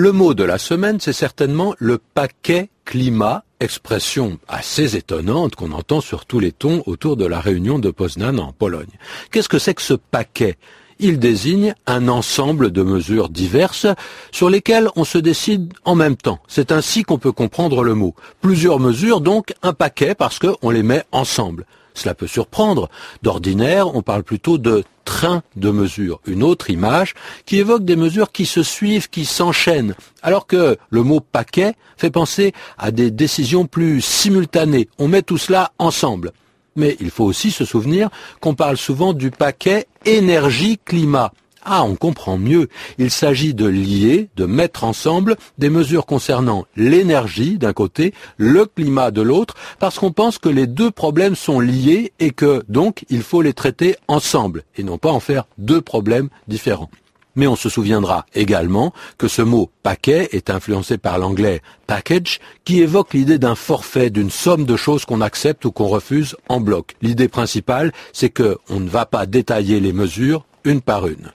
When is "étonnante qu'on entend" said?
4.94-6.00